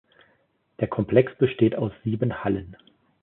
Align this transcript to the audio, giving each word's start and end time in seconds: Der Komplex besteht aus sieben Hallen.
Der 0.79 0.87
Komplex 0.87 1.37
besteht 1.37 1.75
aus 1.75 1.91
sieben 2.03 2.43
Hallen. 2.43 2.75